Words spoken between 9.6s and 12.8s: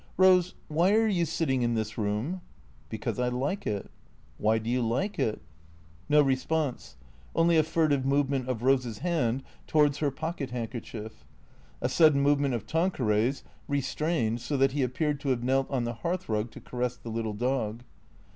to wards her pocket handkerchief. A sudden movement of